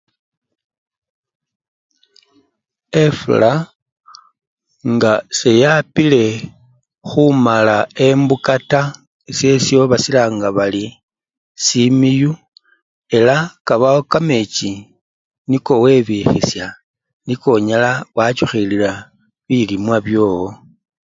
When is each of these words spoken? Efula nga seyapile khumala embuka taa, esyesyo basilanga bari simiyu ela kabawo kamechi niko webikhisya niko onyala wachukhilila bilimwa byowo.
Efula 3.03 3.51
nga 4.93 5.13
seyapile 5.37 6.23
khumala 7.09 7.77
embuka 8.07 8.55
taa, 8.71 8.95
esyesyo 9.29 9.79
basilanga 9.91 10.47
bari 10.57 10.85
simiyu 11.65 12.31
ela 13.17 13.37
kabawo 13.67 13.99
kamechi 14.11 14.71
niko 15.49 15.73
webikhisya 15.83 16.67
niko 17.25 17.47
onyala 17.57 17.91
wachukhilila 18.17 18.91
bilimwa 19.47 19.97
byowo. 20.05 20.49